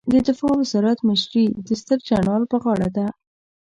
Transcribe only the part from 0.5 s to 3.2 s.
وزارت مشري د ستر جنرال په غاړه ده